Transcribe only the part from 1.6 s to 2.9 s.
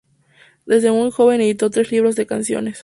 tres libros de canciones.